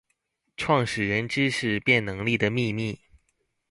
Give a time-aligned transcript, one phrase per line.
[0.57, 2.99] 創始人知識變能力的祕密